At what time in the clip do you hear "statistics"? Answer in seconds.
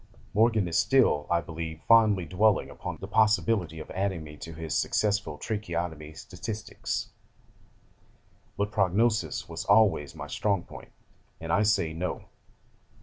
6.15-7.11